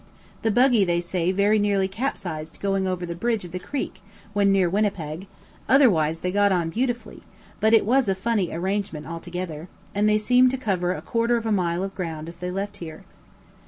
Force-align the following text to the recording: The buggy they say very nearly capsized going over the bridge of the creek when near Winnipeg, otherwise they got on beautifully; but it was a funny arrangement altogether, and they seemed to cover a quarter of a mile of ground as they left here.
The 0.41 0.49
buggy 0.49 0.83
they 0.83 0.99
say 0.99 1.31
very 1.31 1.59
nearly 1.59 1.87
capsized 1.87 2.59
going 2.59 2.87
over 2.87 3.05
the 3.05 3.13
bridge 3.13 3.45
of 3.45 3.51
the 3.51 3.59
creek 3.59 4.01
when 4.33 4.51
near 4.51 4.67
Winnipeg, 4.67 5.27
otherwise 5.69 6.21
they 6.21 6.31
got 6.31 6.51
on 6.51 6.71
beautifully; 6.71 7.21
but 7.59 7.71
it 7.75 7.85
was 7.85 8.09
a 8.09 8.15
funny 8.15 8.51
arrangement 8.51 9.05
altogether, 9.05 9.67
and 9.93 10.09
they 10.09 10.17
seemed 10.17 10.49
to 10.49 10.57
cover 10.57 10.91
a 10.91 11.03
quarter 11.03 11.37
of 11.37 11.45
a 11.45 11.51
mile 11.51 11.83
of 11.83 11.93
ground 11.93 12.27
as 12.27 12.37
they 12.37 12.49
left 12.49 12.77
here. 12.77 13.03